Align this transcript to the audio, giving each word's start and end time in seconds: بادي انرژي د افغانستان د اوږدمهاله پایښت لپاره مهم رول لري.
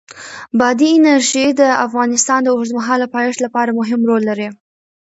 بادي 0.59 0.89
انرژي 0.97 1.45
د 1.59 1.61
افغانستان 1.85 2.39
د 2.43 2.47
اوږدمهاله 2.55 3.05
پایښت 3.15 3.39
لپاره 3.45 3.75
مهم 3.79 4.01
رول 4.09 4.21
لري. 4.29 4.47